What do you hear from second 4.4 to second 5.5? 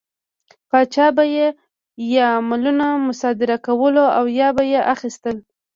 به یې اخیستل.